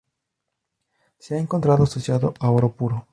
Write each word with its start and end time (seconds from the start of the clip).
Se 1.19 1.35
ha 1.35 1.37
encontrado 1.39 1.83
asociado 1.83 2.33
a 2.39 2.49
oro 2.49 2.71
puro. 2.71 3.07